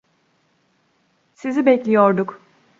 [1.33, 2.41] Sizi bekliyorduk.